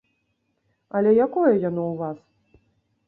Але 0.99 1.11
якое 1.27 1.53
яно 1.69 1.83
ў 1.91 1.95
вас? 2.03 2.17